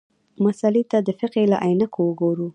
مسألې 0.45 0.83
ته 0.91 0.97
د 1.07 1.09
فقهې 1.19 1.43
له 1.51 1.57
عینکو 1.65 1.99
وګورو. 2.07 2.47